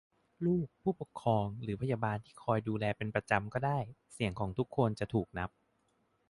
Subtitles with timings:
[0.45, 3.77] ลูก ผู้ปกครอง หรือพยาบาลที่คอยดูแลเป็นประจำก็ได้-
[4.13, 5.49] เสียงของทุกคนจะถูกนับ